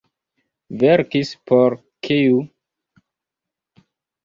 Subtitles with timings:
[0.83, 1.77] Verkis por
[2.09, 2.41] kiu?